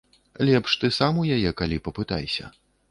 [0.47, 2.55] Лепш ты сам у яе калі папытайся.